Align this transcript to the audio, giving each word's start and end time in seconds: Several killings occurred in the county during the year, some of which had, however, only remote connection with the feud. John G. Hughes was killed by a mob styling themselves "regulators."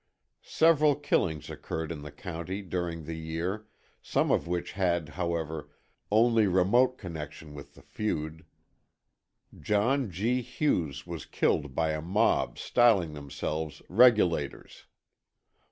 Several 0.41 0.95
killings 0.95 1.51
occurred 1.51 1.91
in 1.91 2.01
the 2.01 2.11
county 2.11 2.63
during 2.63 3.03
the 3.03 3.13
year, 3.19 3.67
some 4.01 4.31
of 4.31 4.47
which 4.47 4.71
had, 4.71 5.09
however, 5.09 5.69
only 6.11 6.47
remote 6.47 6.97
connection 6.97 7.53
with 7.53 7.75
the 7.75 7.83
feud. 7.83 8.43
John 9.59 10.09
G. 10.09 10.41
Hughes 10.41 11.05
was 11.05 11.27
killed 11.27 11.75
by 11.75 11.91
a 11.91 12.01
mob 12.01 12.57
styling 12.57 13.13
themselves 13.13 13.83
"regulators." 13.89 14.87